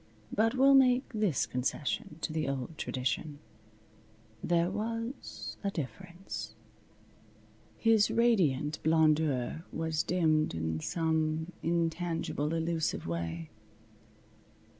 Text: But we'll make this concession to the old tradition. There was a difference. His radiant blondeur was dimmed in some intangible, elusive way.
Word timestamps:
But 0.33 0.55
we'll 0.55 0.73
make 0.73 1.03
this 1.13 1.45
concession 1.45 2.17
to 2.21 2.33
the 2.33 2.49
old 2.49 2.75
tradition. 2.75 3.37
There 4.43 4.71
was 4.71 5.57
a 5.63 5.69
difference. 5.69 6.55
His 7.77 8.09
radiant 8.09 8.81
blondeur 8.81 9.63
was 9.71 10.01
dimmed 10.01 10.55
in 10.55 10.79
some 10.79 11.51
intangible, 11.61 12.51
elusive 12.55 13.05
way. 13.05 13.51